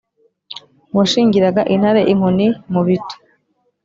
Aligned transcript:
washingiraga 0.97 1.61
intare 1.73 2.01
inkoni 2.13 2.47
mu 2.73 2.81
bitu 2.87 3.15